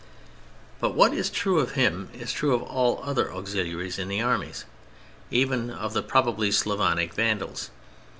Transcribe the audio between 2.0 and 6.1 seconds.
is true of all other auxiliaries in the Armies—even of the